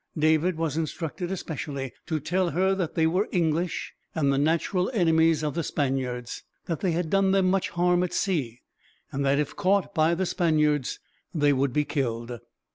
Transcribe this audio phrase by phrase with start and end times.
[0.17, 5.43] David was instructed, especially, to tell her that they were English, and the natural enemies
[5.43, 8.61] of the Spaniards; that they had done them much harm at sea;
[9.11, 10.97] and that, if caught by the Spaniards,
[11.35, 12.39] they would be killed.